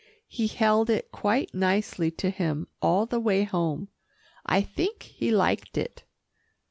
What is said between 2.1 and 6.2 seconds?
him all the way home. I think he liked it.